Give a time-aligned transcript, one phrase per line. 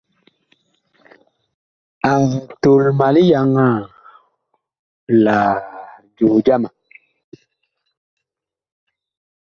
[2.11, 2.29] Ag
[2.61, 3.77] tol ma liyaŋaa
[5.23, 5.37] la
[6.15, 6.69] joo jama.